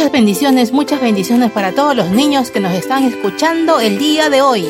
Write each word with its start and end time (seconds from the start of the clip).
Muchas 0.00 0.12
bendiciones, 0.12 0.72
muchas 0.72 0.98
bendiciones 1.02 1.50
para 1.50 1.72
todos 1.72 1.94
los 1.94 2.08
niños 2.08 2.50
que 2.50 2.58
nos 2.58 2.72
están 2.72 3.04
escuchando 3.04 3.80
el 3.80 3.98
día 3.98 4.30
de 4.30 4.40
hoy. 4.40 4.66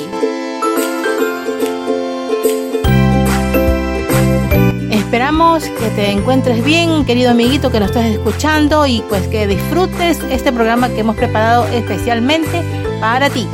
Esperamos 4.91 5.63
que 5.63 5.89
te 5.95 6.11
encuentres 6.11 6.65
bien, 6.65 7.05
querido 7.05 7.31
amiguito 7.31 7.71
que 7.71 7.79
nos 7.79 7.91
estás 7.91 8.07
escuchando 8.07 8.87
y 8.87 9.05
pues 9.09 9.29
que 9.29 9.47
disfrutes 9.47 10.19
este 10.33 10.53
programa 10.53 10.89
que 10.89 10.99
hemos 10.99 11.15
preparado 11.15 11.65
especialmente 11.69 12.65
para 13.01 13.31
ti. 13.31 13.47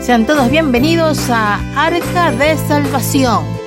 Sean 0.00 0.26
todos 0.26 0.48
bienvenidos 0.48 1.28
a 1.28 1.58
Arca 1.74 2.30
de 2.30 2.56
Salvación. 2.56 3.61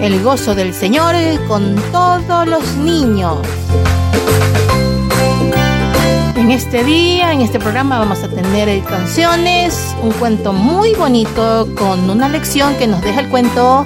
El 0.00 0.22
gozo 0.22 0.54
del 0.54 0.74
Señor 0.74 1.14
con 1.46 1.76
todos 1.92 2.46
los 2.46 2.76
niños. 2.76 3.38
En 6.36 6.50
este 6.50 6.84
día, 6.84 7.32
en 7.32 7.40
este 7.40 7.58
programa 7.58 7.98
vamos 7.98 8.22
a 8.22 8.28
tener 8.28 8.82
canciones, 8.84 9.94
un 10.02 10.12
cuento 10.12 10.52
muy 10.52 10.94
bonito 10.94 11.68
con 11.76 12.08
una 12.08 12.28
lección 12.28 12.74
que 12.76 12.86
nos 12.86 13.02
deja 13.02 13.20
el 13.20 13.28
cuento 13.28 13.84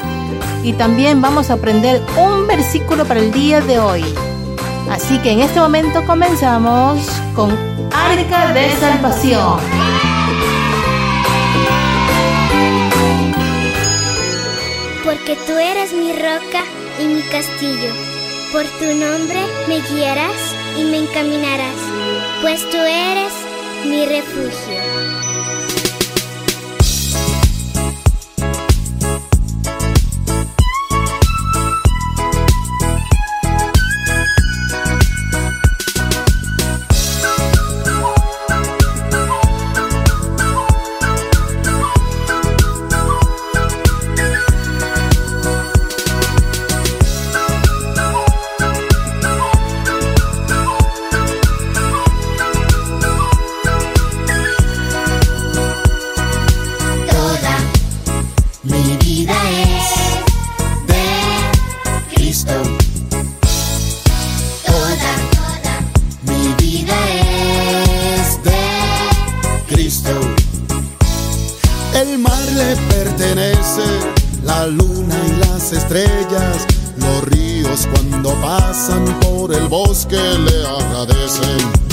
y 0.62 0.72
también 0.74 1.20
vamos 1.20 1.50
a 1.50 1.54
aprender 1.54 2.00
un 2.16 2.46
versículo 2.46 3.04
para 3.04 3.20
el 3.20 3.32
día 3.32 3.60
de 3.60 3.78
hoy. 3.78 4.04
Así 4.90 5.18
que 5.18 5.32
en 5.32 5.40
este 5.40 5.58
momento 5.58 6.04
comenzamos 6.06 7.00
con 7.34 7.50
Arca 7.92 8.52
de 8.52 8.70
Salvación. 8.76 9.91
Tú 15.46 15.52
eres 15.58 15.92
mi 15.92 16.12
roca 16.12 16.62
y 17.00 17.06
mi 17.06 17.22
castillo, 17.22 17.90
por 18.52 18.64
tu 18.78 18.84
nombre 18.94 19.40
me 19.66 19.80
guiarás 19.80 20.54
y 20.78 20.84
me 20.84 20.98
encaminarás 20.98 21.92
pues 22.42 22.68
tú 22.70 22.76
eres 22.76 23.32
mi 23.86 24.04
refugio. 24.04 25.81
El 72.12 72.18
mar 72.18 72.44
le 72.54 72.76
pertenece, 72.94 73.86
la 74.44 74.66
luna 74.66 75.16
y 75.26 75.48
las 75.48 75.72
estrellas, 75.72 76.66
los 76.98 77.24
ríos 77.24 77.88
cuando 77.90 78.34
pasan 78.42 79.02
por 79.20 79.54
el 79.54 79.66
bosque 79.66 80.16
le 80.16 80.66
agradecen. 80.66 81.91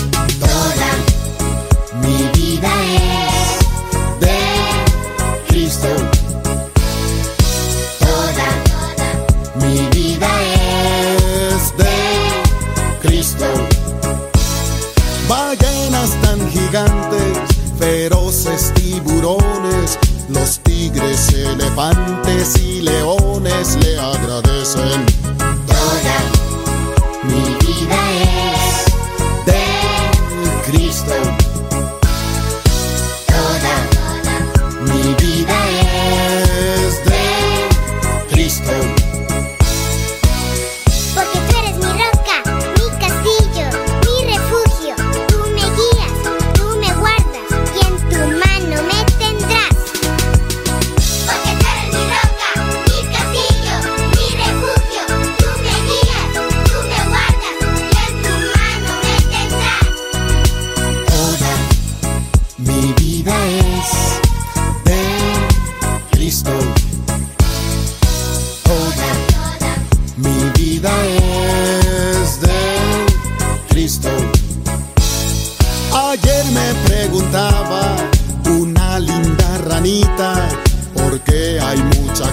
Tigres, 20.64 21.34
elefantes 21.34 22.58
y 22.58 22.82
leones 22.82 23.78
le 23.78 24.00
agradecen. 24.00 25.06
Toda 25.68 26.18
mi 27.24 27.56
vida 27.66 28.00
es. 28.22 28.49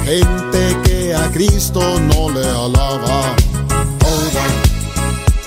gente 0.06 0.76
que 0.84 1.12
a 1.12 1.28
Cristo 1.32 1.80
no 2.00 2.30
le 2.30 2.46
alaba. 2.48 3.34
Toda 3.98 4.44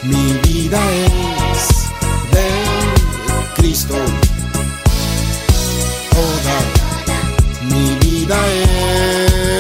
mi 0.04 0.34
vida 0.44 0.80
es 1.02 1.88
de 2.36 2.50
Cristo. 3.56 3.96
Toda 6.12 6.58
mi 7.72 7.96
vida 8.06 8.38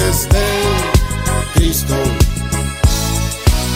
es 0.07 0.27
de 0.27 0.47
Cristo. 1.53 1.95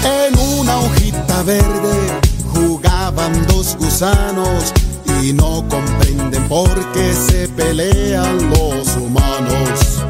En 0.03 0.37
una 0.59 0.77
hojita 0.79 1.41
verde 1.43 2.19
jugaban 2.53 3.47
dos 3.47 3.77
gusanos 3.79 4.73
y 5.21 5.31
no 5.31 5.63
comprenden 5.69 6.43
por 6.49 6.91
qué 6.91 7.13
se 7.13 7.47
pelean 7.47 8.49
los 8.49 8.97
humanos. 8.97 10.03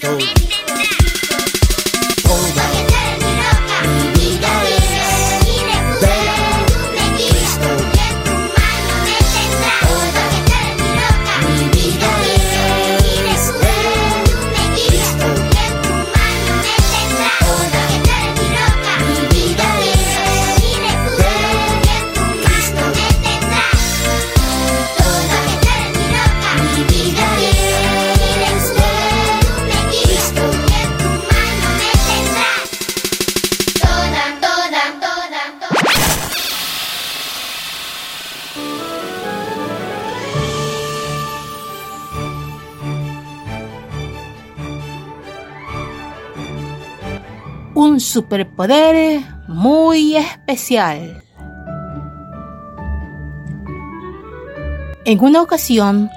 stove. 0.00 0.39
Superpoder 48.10 49.22
muy 49.46 50.16
especial. 50.16 51.22
En 55.04 55.20
una 55.20 55.40
ocasión, 55.40 56.10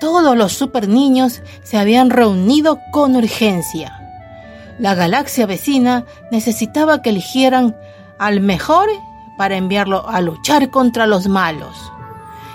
todos 0.00 0.36
los 0.36 0.52
super 0.52 0.88
niños 0.88 1.40
se 1.62 1.78
habían 1.78 2.10
reunido 2.10 2.80
con 2.90 3.14
urgencia. 3.14 3.96
La 4.80 4.96
galaxia 4.96 5.46
vecina 5.46 6.04
necesitaba 6.32 7.00
que 7.00 7.10
eligieran 7.10 7.76
al 8.18 8.40
mejor 8.40 8.88
para 9.38 9.56
enviarlo 9.56 10.08
a 10.08 10.20
luchar 10.20 10.70
contra 10.70 11.06
los 11.06 11.28
malos, 11.28 11.92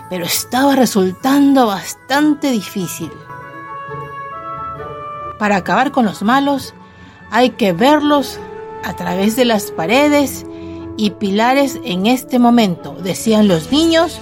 pero 0.10 0.26
estaba 0.26 0.76
resultando 0.76 1.68
bastante 1.68 2.52
difícil. 2.52 3.12
Para 5.40 5.56
acabar 5.56 5.92
con 5.92 6.04
los 6.04 6.24
malos, 6.24 6.74
hay 7.32 7.52
que 7.52 7.72
verlos 7.72 8.38
a 8.86 8.96
través 8.96 9.36
de 9.36 9.46
las 9.46 9.72
paredes 9.72 10.46
y 10.96 11.10
pilares 11.10 11.80
en 11.84 12.06
este 12.06 12.40
momento, 12.40 12.96
decían 13.04 13.48
los 13.48 13.72
niños 13.72 14.20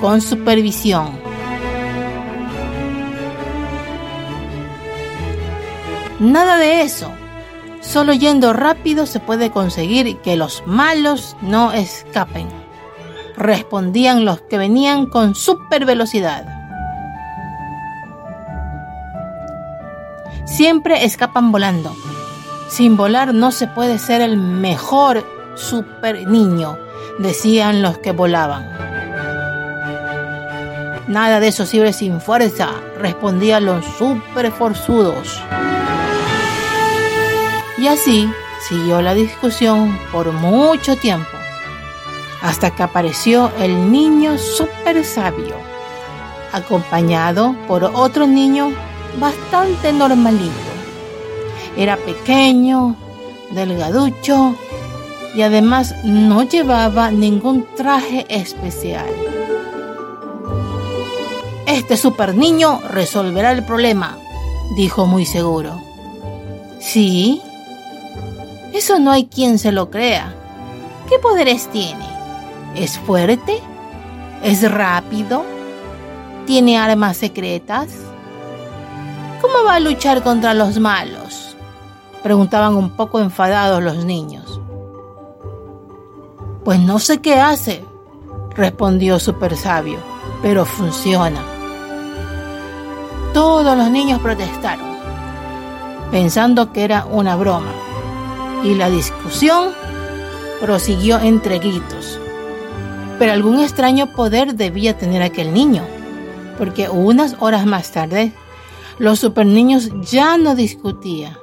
con 0.00 0.20
supervisión. 0.20 1.10
Nada 6.20 6.58
de 6.58 6.82
eso. 6.82 7.10
Solo 7.80 8.12
yendo 8.12 8.52
rápido 8.52 9.06
se 9.06 9.18
puede 9.18 9.50
conseguir 9.50 10.18
que 10.18 10.36
los 10.36 10.62
malos 10.66 11.34
no 11.40 11.72
escapen. 11.72 12.46
Respondían 13.36 14.24
los 14.24 14.42
que 14.42 14.58
venían 14.58 15.06
con 15.06 15.34
super 15.34 15.84
velocidad. 15.84 16.46
Siempre 20.44 21.04
escapan 21.04 21.50
volando. 21.50 21.96
Sin 22.72 22.96
volar 22.96 23.34
no 23.34 23.52
se 23.52 23.66
puede 23.66 23.98
ser 23.98 24.22
el 24.22 24.38
mejor 24.38 25.26
super 25.56 26.26
niño, 26.26 26.78
decían 27.18 27.82
los 27.82 27.98
que 27.98 28.12
volaban. 28.12 28.66
Nada 31.06 31.38
de 31.38 31.48
eso 31.48 31.66
sirve 31.66 31.92
sin 31.92 32.22
fuerza, 32.22 32.70
respondían 32.98 33.66
los 33.66 33.84
super 33.98 34.50
forzudos. 34.52 35.38
Y 37.76 37.88
así 37.88 38.26
siguió 38.66 39.02
la 39.02 39.12
discusión 39.12 39.94
por 40.10 40.32
mucho 40.32 40.96
tiempo, 40.96 41.36
hasta 42.40 42.70
que 42.70 42.84
apareció 42.84 43.52
el 43.60 43.92
niño 43.92 44.38
super 44.38 45.04
sabio, 45.04 45.56
acompañado 46.54 47.54
por 47.68 47.84
otro 47.84 48.26
niño 48.26 48.72
bastante 49.20 49.92
normalito. 49.92 50.71
Era 51.76 51.96
pequeño, 51.96 52.96
delgaducho 53.50 54.54
y 55.34 55.42
además 55.42 55.94
no 56.04 56.42
llevaba 56.42 57.10
ningún 57.10 57.66
traje 57.74 58.26
especial. 58.28 59.08
Este 61.66 61.96
super 61.96 62.34
niño 62.34 62.80
resolverá 62.90 63.52
el 63.52 63.64
problema, 63.64 64.18
dijo 64.76 65.06
muy 65.06 65.24
seguro. 65.24 65.80
¿Sí? 66.80 67.40
Eso 68.74 68.98
no 68.98 69.10
hay 69.10 69.26
quien 69.26 69.58
se 69.58 69.72
lo 69.72 69.90
crea. 69.90 70.34
¿Qué 71.08 71.18
poderes 71.18 71.68
tiene? 71.68 72.06
¿Es 72.74 72.98
fuerte? 72.98 73.60
¿Es 74.42 74.70
rápido? 74.70 75.44
¿Tiene 76.46 76.78
armas 76.78 77.16
secretas? 77.16 77.88
¿Cómo 79.40 79.64
va 79.64 79.76
a 79.76 79.80
luchar 79.80 80.22
contra 80.22 80.54
los 80.54 80.78
malos? 80.78 81.41
Preguntaban 82.22 82.76
un 82.76 82.90
poco 82.90 83.20
enfadados 83.20 83.82
los 83.82 84.04
niños. 84.04 84.60
Pues 86.64 86.78
no 86.78 86.98
sé 87.00 87.20
qué 87.20 87.34
hace, 87.34 87.84
respondió 88.54 89.18
Super 89.18 89.56
Sabio, 89.56 89.98
pero 90.42 90.64
funciona. 90.64 91.42
Todos 93.32 93.76
los 93.76 93.90
niños 93.90 94.20
protestaron, 94.20 94.86
pensando 96.10 96.72
que 96.72 96.84
era 96.84 97.06
una 97.06 97.34
broma, 97.34 97.72
y 98.62 98.74
la 98.74 98.88
discusión 98.90 99.70
prosiguió 100.60 101.18
entre 101.18 101.58
gritos. 101.58 102.20
Pero 103.18 103.32
algún 103.32 103.58
extraño 103.58 104.12
poder 104.12 104.54
debía 104.54 104.96
tener 104.96 105.22
aquel 105.22 105.52
niño, 105.52 105.82
porque 106.58 106.88
unas 106.88 107.34
horas 107.40 107.66
más 107.66 107.90
tarde, 107.90 108.32
los 108.98 109.18
super 109.18 109.46
niños 109.46 109.90
ya 110.02 110.36
no 110.36 110.54
discutían, 110.54 111.36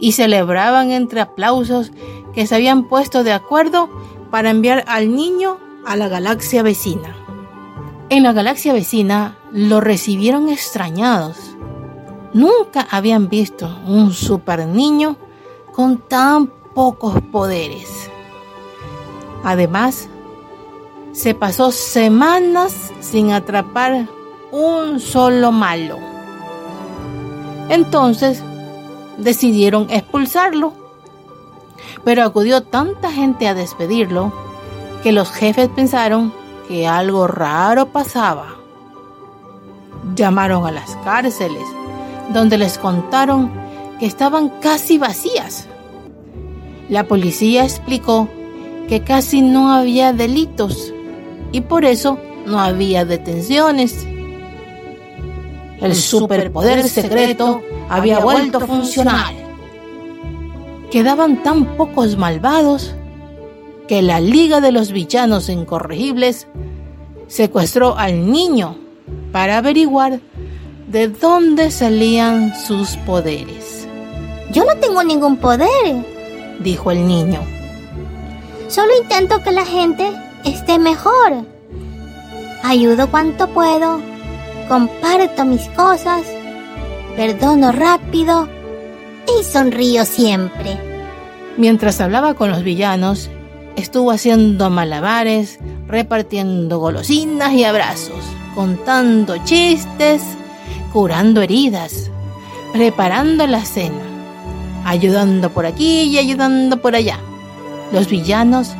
y 0.00 0.12
celebraban 0.12 0.90
entre 0.90 1.20
aplausos 1.20 1.92
que 2.34 2.46
se 2.46 2.54
habían 2.54 2.84
puesto 2.84 3.22
de 3.22 3.32
acuerdo 3.32 3.88
para 4.30 4.50
enviar 4.50 4.84
al 4.86 5.14
niño 5.14 5.58
a 5.86 5.96
la 5.96 6.08
galaxia 6.08 6.62
vecina. 6.62 7.14
En 8.08 8.22
la 8.22 8.32
galaxia 8.32 8.72
vecina 8.72 9.38
lo 9.52 9.80
recibieron 9.80 10.48
extrañados. 10.48 11.36
Nunca 12.32 12.86
habían 12.90 13.28
visto 13.28 13.68
un 13.86 14.12
super 14.12 14.66
niño 14.66 15.16
con 15.72 15.98
tan 15.98 16.48
pocos 16.74 17.20
poderes. 17.30 18.10
Además, 19.44 20.08
se 21.12 21.34
pasó 21.34 21.72
semanas 21.72 22.92
sin 23.00 23.32
atrapar 23.32 24.06
un 24.52 25.00
solo 25.00 25.52
malo. 25.52 25.98
Entonces 27.68 28.42
decidieron 29.22 29.88
expulsarlo. 29.90 30.72
Pero 32.04 32.24
acudió 32.24 32.62
tanta 32.62 33.10
gente 33.10 33.48
a 33.48 33.54
despedirlo 33.54 34.32
que 35.02 35.12
los 35.12 35.30
jefes 35.30 35.68
pensaron 35.68 36.32
que 36.68 36.86
algo 36.86 37.26
raro 37.26 37.86
pasaba. 37.86 38.56
Llamaron 40.14 40.66
a 40.66 40.70
las 40.70 40.96
cárceles, 41.04 41.64
donde 42.32 42.58
les 42.58 42.78
contaron 42.78 43.50
que 43.98 44.06
estaban 44.06 44.48
casi 44.60 44.98
vacías. 44.98 45.68
La 46.88 47.04
policía 47.04 47.64
explicó 47.64 48.28
que 48.88 49.02
casi 49.02 49.42
no 49.42 49.72
había 49.72 50.12
delitos 50.12 50.92
y 51.52 51.60
por 51.62 51.84
eso 51.84 52.18
no 52.46 52.60
había 52.60 53.04
detenciones. 53.04 54.06
El 55.80 55.94
superpoder 55.94 56.88
secreto 56.88 57.62
había 57.90 58.20
vuelto 58.20 58.58
a 58.58 58.66
funcionar. 58.66 59.34
Quedaban 60.92 61.42
tan 61.42 61.76
pocos 61.76 62.16
malvados 62.16 62.94
que 63.88 64.00
la 64.00 64.20
Liga 64.20 64.60
de 64.60 64.70
los 64.70 64.92
Villanos 64.92 65.48
Incorregibles 65.48 66.46
secuestró 67.26 67.98
al 67.98 68.30
niño 68.30 68.76
para 69.32 69.58
averiguar 69.58 70.20
de 70.86 71.08
dónde 71.08 71.72
salían 71.72 72.54
sus 72.56 72.96
poderes. 72.98 73.88
Yo 74.52 74.64
no 74.64 74.76
tengo 74.76 75.02
ningún 75.02 75.36
poder, 75.36 75.68
dijo 76.60 76.92
el 76.92 77.06
niño. 77.06 77.40
Solo 78.68 78.90
intento 79.02 79.42
que 79.42 79.50
la 79.50 79.66
gente 79.66 80.12
esté 80.44 80.78
mejor. 80.78 81.44
Ayudo 82.62 83.10
cuanto 83.10 83.48
puedo, 83.48 84.00
comparto 84.68 85.44
mis 85.44 85.68
cosas 85.70 86.22
perdono 87.16 87.72
rápido 87.72 88.48
y 89.26 89.44
sonrío 89.44 90.04
siempre. 90.04 90.78
Mientras 91.56 92.00
hablaba 92.00 92.34
con 92.34 92.50
los 92.50 92.62
villanos, 92.62 93.30
estuvo 93.76 94.10
haciendo 94.10 94.70
malabares, 94.70 95.58
repartiendo 95.86 96.78
golosinas 96.78 97.52
y 97.52 97.64
abrazos, 97.64 98.24
contando 98.54 99.36
chistes, 99.44 100.22
curando 100.92 101.42
heridas, 101.42 102.10
preparando 102.72 103.46
la 103.46 103.64
cena, 103.64 104.02
ayudando 104.84 105.50
por 105.50 105.66
aquí 105.66 106.02
y 106.02 106.18
ayudando 106.18 106.80
por 106.80 106.94
allá. 106.94 107.18
Los 107.92 108.08
villanos 108.08 108.72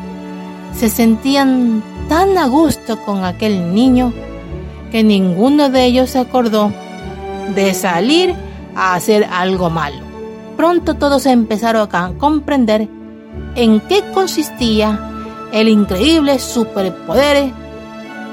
se 0.79 0.89
sentían 0.89 1.83
tan 2.09 2.39
a 2.39 2.47
gusto 2.47 3.03
con 3.03 3.25
aquel 3.25 3.75
niño 3.75 4.13
que 4.91 5.03
ninguno 5.03 5.69
de 5.69 5.85
ellos 5.85 6.11
se 6.11 6.19
acordó 6.19 6.73
de 7.55 7.75
salir 7.75 8.35
a 8.77 8.95
hacer 8.95 9.25
algo 9.25 9.71
malo. 9.71 9.99
Pronto 10.57 10.95
todos 10.95 11.27
empezaron 11.27 11.89
a 11.93 12.13
comprender 12.19 12.89
en 13.55 13.81
qué 13.81 14.05
consistía 14.13 15.11
el 15.53 15.69
increíble 15.69 16.39
superpoder 16.39 17.51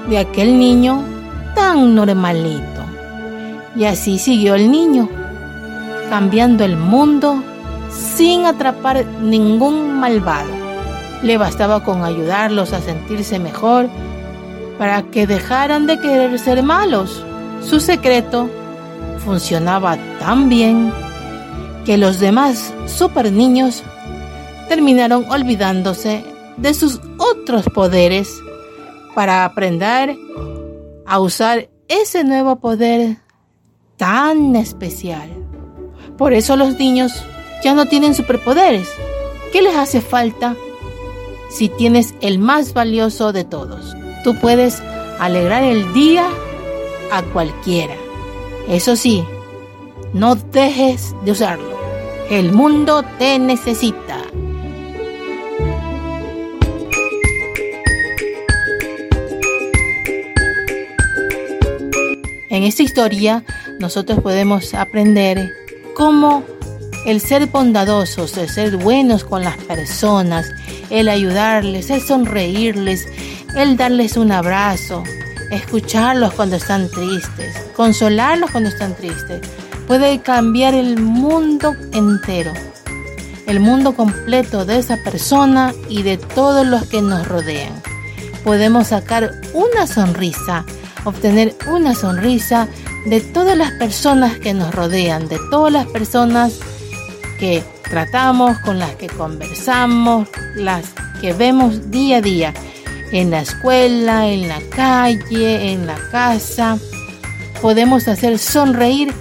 de 0.09 0.17
aquel 0.17 0.59
niño 0.59 1.03
tan 1.55 1.95
normalito. 1.95 2.81
Y 3.75 3.85
así 3.85 4.17
siguió 4.17 4.55
el 4.55 4.71
niño, 4.71 5.09
cambiando 6.09 6.63
el 6.65 6.77
mundo 6.77 7.43
sin 7.89 8.45
atrapar 8.45 9.05
ningún 9.21 9.99
malvado. 9.99 10.49
Le 11.23 11.37
bastaba 11.37 11.83
con 11.83 12.03
ayudarlos 12.03 12.73
a 12.73 12.81
sentirse 12.81 13.39
mejor 13.39 13.87
para 14.77 15.03
que 15.03 15.25
dejaran 15.25 15.87
de 15.87 15.99
querer 15.99 16.37
ser 16.39 16.61
malos. 16.63 17.23
Su 17.61 17.79
secreto 17.79 18.49
funcionaba 19.27 19.97
tan 20.19 20.47
bien 20.47 20.89
que 21.85 21.97
los 21.97 22.21
demás 22.21 22.73
super 22.85 23.29
niños 23.29 23.83
terminaron 24.69 25.29
olvidándose 25.29 26.23
de 26.55 26.73
sus 26.73 27.01
otros 27.17 27.65
poderes 27.65 28.33
para 29.15 29.43
aprender 29.43 30.15
a 31.05 31.19
usar 31.19 31.67
ese 31.89 32.23
nuevo 32.23 32.55
poder 32.61 33.17
tan 33.97 34.55
especial. 34.55 35.29
Por 36.17 36.31
eso 36.31 36.55
los 36.55 36.79
niños 36.79 37.11
ya 37.61 37.73
no 37.73 37.85
tienen 37.85 38.15
superpoderes. 38.15 38.87
¿Qué 39.51 39.61
les 39.61 39.75
hace 39.75 39.99
falta 39.99 40.55
si 41.49 41.67
tienes 41.67 42.15
el 42.21 42.39
más 42.39 42.73
valioso 42.73 43.33
de 43.33 43.43
todos? 43.43 43.93
Tú 44.23 44.39
puedes 44.39 44.81
alegrar 45.19 45.65
el 45.65 45.91
día 45.93 46.29
a 47.11 47.23
cualquiera. 47.23 48.06
Eso 48.69 48.95
sí, 48.95 49.23
no 50.13 50.35
dejes 50.35 51.15
de 51.23 51.31
usarlo. 51.31 51.77
El 52.29 52.51
mundo 52.51 53.03
te 53.17 53.39
necesita. 53.39 54.17
En 62.49 62.63
esta 62.63 62.83
historia 62.83 63.43
nosotros 63.79 64.19
podemos 64.19 64.73
aprender 64.73 65.53
cómo 65.95 66.43
el 67.05 67.21
ser 67.21 67.45
bondadosos, 67.45 68.35
el 68.37 68.49
ser 68.49 68.75
buenos 68.75 69.23
con 69.23 69.43
las 69.43 69.55
personas, 69.57 70.51
el 70.89 71.07
ayudarles, 71.07 71.89
el 71.89 72.01
sonreírles, 72.01 73.07
el 73.55 73.77
darles 73.77 74.17
un 74.17 74.31
abrazo, 74.33 75.03
escucharlos 75.51 76.33
cuando 76.33 76.55
están 76.55 76.89
tristes, 76.89 77.55
consolarlos 77.75 78.51
cuando 78.51 78.69
están 78.69 78.95
tristes, 78.95 79.41
puede 79.87 80.21
cambiar 80.21 80.73
el 80.73 80.99
mundo 80.99 81.75
entero, 81.93 82.53
el 83.45 83.59
mundo 83.59 83.95
completo 83.95 84.65
de 84.65 84.79
esa 84.79 84.97
persona 85.03 85.73
y 85.89 86.03
de 86.03 86.17
todos 86.17 86.65
los 86.65 86.85
que 86.87 87.01
nos 87.01 87.27
rodean. 87.27 87.73
Podemos 88.43 88.87
sacar 88.87 89.31
una 89.53 89.87
sonrisa 89.87 90.65
obtener 91.07 91.55
una 91.67 91.95
sonrisa 91.95 92.67
de 93.05 93.21
todas 93.21 93.57
las 93.57 93.71
personas 93.71 94.37
que 94.39 94.53
nos 94.53 94.75
rodean, 94.75 95.29
de 95.29 95.39
todas 95.49 95.71
las 95.71 95.87
personas 95.87 96.59
que 97.39 97.63
tratamos, 97.83 98.59
con 98.59 98.77
las 98.77 98.95
que 98.95 99.07
conversamos, 99.07 100.27
las 100.55 100.85
que 101.21 101.31
vemos 101.33 101.89
día 101.89 102.17
a 102.17 102.21
día, 102.21 102.53
en 103.11 103.31
la 103.31 103.41
escuela, 103.41 104.27
en 104.27 104.47
la 104.47 104.59
calle, 104.69 105.71
en 105.71 105.87
la 105.87 105.97
casa. 106.11 106.77
Podemos 107.61 108.07
hacer 108.07 108.39
sonreír 108.39 109.13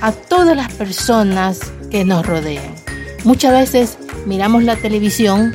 a 0.00 0.12
todas 0.12 0.56
las 0.56 0.72
personas 0.72 1.60
que 1.90 2.04
nos 2.04 2.24
rodean. 2.24 2.74
Muchas 3.24 3.52
veces 3.52 3.98
miramos 4.26 4.62
la 4.62 4.76
televisión, 4.76 5.54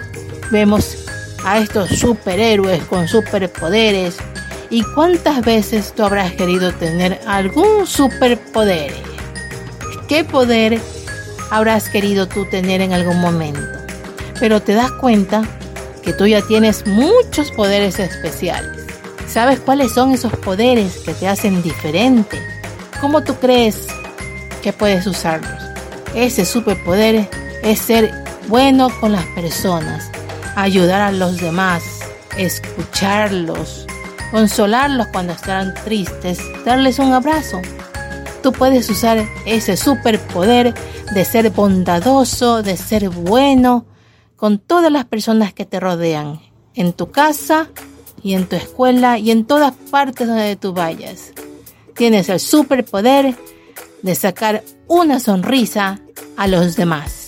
vemos 0.51 0.97
a 1.45 1.59
estos 1.59 1.89
superhéroes 1.89 2.83
con 2.83 3.07
superpoderes, 3.07 4.17
¿Y 4.73 4.81
cuántas 4.81 5.45
veces 5.45 5.93
tú 5.95 6.03
habrás 6.03 6.31
querido 6.31 6.71
tener 6.73 7.19
algún 7.27 7.85
superpoder? 7.85 8.91
¿Qué 10.07 10.23
poder 10.23 10.81
habrás 11.51 11.89
querido 11.89 12.27
tú 12.27 12.45
tener 12.45 12.81
en 12.81 12.91
algún 12.91 13.19
momento? 13.19 13.61
Pero 14.39 14.63
te 14.63 14.73
das 14.73 14.91
cuenta 14.93 15.43
que 16.03 16.13
tú 16.13 16.27
ya 16.27 16.41
tienes 16.41 16.85
muchos 16.85 17.51
poderes 17.51 17.99
especiales. 17.99 18.85
¿Sabes 19.27 19.59
cuáles 19.59 19.93
son 19.93 20.11
esos 20.11 20.33
poderes 20.33 20.99
que 20.99 21.13
te 21.13 21.27
hacen 21.27 21.63
diferente? 21.63 22.39
¿Cómo 23.01 23.23
tú 23.23 23.35
crees 23.35 23.87
que 24.61 24.73
puedes 24.73 25.07
usarlos? 25.07 25.61
Ese 26.13 26.45
superpoder 26.45 27.27
es 27.63 27.79
ser 27.79 28.11
bueno 28.47 28.89
con 28.99 29.13
las 29.13 29.25
personas, 29.27 30.11
ayudar 30.55 31.01
a 31.01 31.11
los 31.11 31.37
demás, 31.37 31.83
escucharlos, 32.37 33.87
consolarlos 34.31 35.07
cuando 35.07 35.33
están 35.33 35.73
tristes, 35.85 36.39
darles 36.65 36.99
un 36.99 37.13
abrazo. 37.13 37.61
Tú 38.43 38.51
puedes 38.51 38.89
usar 38.89 39.25
ese 39.45 39.77
superpoder 39.77 40.73
de 41.13 41.25
ser 41.25 41.49
bondadoso, 41.49 42.61
de 42.61 42.75
ser 42.75 43.09
bueno 43.09 43.85
con 44.43 44.59
todas 44.59 44.91
las 44.91 45.05
personas 45.05 45.53
que 45.53 45.63
te 45.63 45.79
rodean, 45.79 46.41
en 46.75 46.91
tu 46.91 47.11
casa 47.11 47.69
y 48.21 48.33
en 48.33 48.45
tu 48.45 48.57
escuela 48.57 49.17
y 49.17 49.31
en 49.31 49.45
todas 49.45 49.73
partes 49.89 50.27
donde 50.27 50.57
tú 50.57 50.73
vayas. 50.73 51.31
Tienes 51.95 52.27
el 52.27 52.41
superpoder 52.41 53.37
de 54.01 54.15
sacar 54.15 54.61
una 54.89 55.21
sonrisa 55.21 56.01
a 56.35 56.47
los 56.47 56.75
demás. 56.75 57.22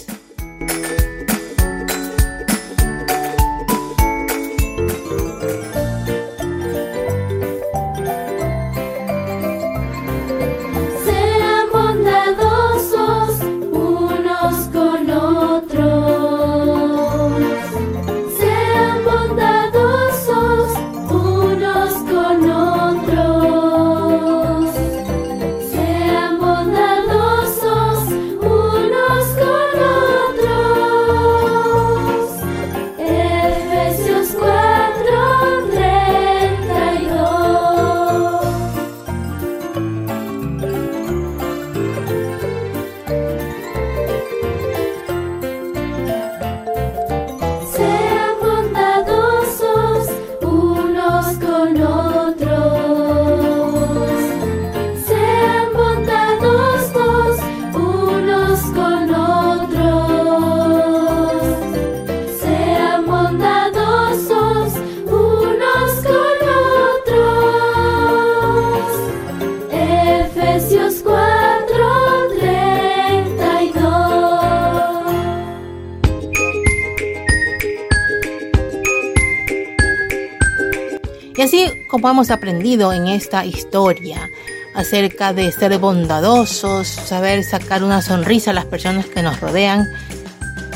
Como 81.88 82.10
hemos 82.10 82.32
aprendido 82.32 82.94
en 82.94 83.08
esta 83.08 83.46
historia 83.46 84.30
acerca 84.74 85.34
de 85.34 85.52
ser 85.52 85.78
bondadosos, 85.80 86.88
saber 86.88 87.44
sacar 87.44 87.84
una 87.84 88.02
sonrisa 88.02 88.52
a 88.52 88.54
las 88.54 88.66
personas 88.66 89.06
que 89.08 89.22
nos 89.22 89.42
rodean, 89.42 89.86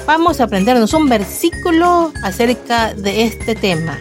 vamos 0.05 0.41
a 0.41 0.43
aprendernos 0.43 0.93
un 0.93 1.07
versículo 1.07 2.11
acerca 2.23 2.93
de 2.93 3.23
este 3.23 3.55
tema 3.55 3.97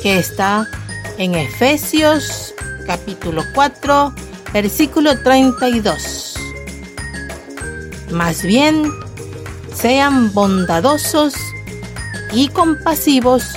que 0.00 0.18
está 0.18 0.68
en 1.18 1.34
Efesios 1.34 2.54
capítulo 2.86 3.42
4, 3.52 4.14
versículo 4.52 5.18
32. 5.22 6.36
Más 8.12 8.42
bien, 8.42 8.84
sean 9.74 10.32
bondadosos 10.32 11.34
y 12.32 12.46
compasivos 12.48 13.56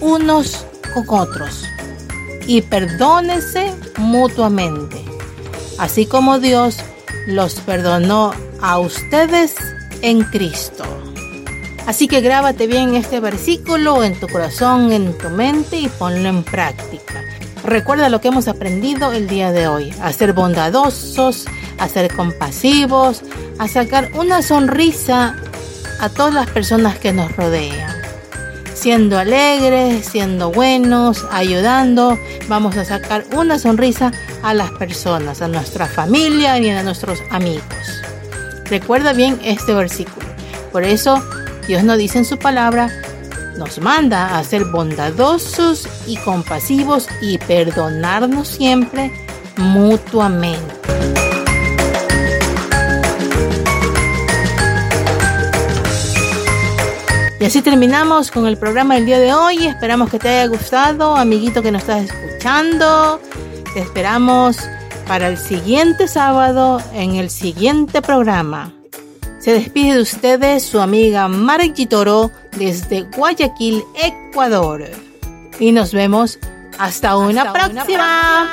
unos 0.00 0.65
con 1.04 1.20
otros 1.20 1.64
y 2.46 2.62
perdónese 2.62 3.74
mutuamente, 3.98 5.04
así 5.78 6.06
como 6.06 6.38
Dios 6.38 6.78
los 7.26 7.54
perdonó 7.54 8.32
a 8.60 8.78
ustedes 8.78 9.54
en 10.02 10.22
Cristo. 10.22 10.84
Así 11.86 12.08
que 12.08 12.20
grábate 12.20 12.66
bien 12.66 12.94
este 12.94 13.20
versículo 13.20 14.02
en 14.02 14.18
tu 14.18 14.28
corazón, 14.28 14.92
en 14.92 15.16
tu 15.18 15.28
mente 15.30 15.78
y 15.78 15.88
ponlo 15.88 16.28
en 16.28 16.42
práctica. 16.42 17.22
Recuerda 17.62 18.08
lo 18.08 18.20
que 18.20 18.28
hemos 18.28 18.48
aprendido 18.48 19.12
el 19.12 19.28
día 19.28 19.52
de 19.52 19.66
hoy, 19.66 19.92
a 20.00 20.12
ser 20.12 20.32
bondadosos, 20.32 21.46
a 21.78 21.88
ser 21.88 22.14
compasivos, 22.14 23.22
a 23.58 23.68
sacar 23.68 24.10
una 24.14 24.42
sonrisa 24.42 25.36
a 26.00 26.08
todas 26.08 26.34
las 26.34 26.50
personas 26.50 26.98
que 26.98 27.12
nos 27.12 27.34
rodean 27.36 27.95
siendo 28.76 29.18
alegres, 29.18 30.06
siendo 30.06 30.52
buenos, 30.52 31.24
ayudando, 31.30 32.18
vamos 32.46 32.76
a 32.76 32.84
sacar 32.84 33.24
una 33.34 33.58
sonrisa 33.58 34.12
a 34.42 34.52
las 34.52 34.70
personas, 34.72 35.40
a 35.40 35.48
nuestra 35.48 35.86
familia 35.86 36.58
y 36.58 36.68
a 36.68 36.82
nuestros 36.82 37.20
amigos. 37.30 37.64
Recuerda 38.66 39.12
bien 39.14 39.40
este 39.42 39.72
versículo. 39.72 40.26
Por 40.72 40.84
eso 40.84 41.22
Dios 41.66 41.82
nos 41.84 41.96
dice 41.96 42.18
en 42.18 42.24
su 42.26 42.38
palabra, 42.38 42.90
nos 43.56 43.78
manda 43.80 44.38
a 44.38 44.44
ser 44.44 44.66
bondadosos 44.66 45.88
y 46.06 46.18
compasivos 46.18 47.08
y 47.22 47.38
perdonarnos 47.38 48.46
siempre 48.46 49.10
mutuamente. 49.56 50.85
Y 57.38 57.44
así 57.44 57.60
terminamos 57.60 58.30
con 58.30 58.46
el 58.46 58.56
programa 58.56 58.94
del 58.94 59.06
día 59.06 59.18
de 59.18 59.34
hoy. 59.34 59.66
Esperamos 59.66 60.10
que 60.10 60.18
te 60.18 60.28
haya 60.28 60.46
gustado, 60.46 61.16
amiguito 61.16 61.62
que 61.62 61.70
nos 61.70 61.82
estás 61.82 62.04
escuchando. 62.04 63.20
Te 63.74 63.80
esperamos 63.80 64.56
para 65.06 65.28
el 65.28 65.36
siguiente 65.36 66.08
sábado 66.08 66.80
en 66.94 67.16
el 67.16 67.28
siguiente 67.28 68.00
programa. 68.00 68.72
Se 69.38 69.52
despide 69.52 69.94
de 69.94 70.00
ustedes 70.00 70.64
su 70.64 70.80
amiga 70.80 71.28
Margie 71.28 71.86
Toro 71.86 72.30
desde 72.56 73.02
Guayaquil, 73.02 73.84
Ecuador. 74.02 74.84
Y 75.60 75.72
nos 75.72 75.92
vemos 75.92 76.38
hasta, 76.78 77.16
una, 77.16 77.52
próxima. 77.52 78.50